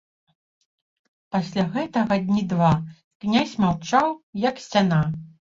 [1.35, 2.71] Пасля гэтага дні два
[3.21, 4.07] князь маўчаў,
[4.49, 5.03] як сцяна.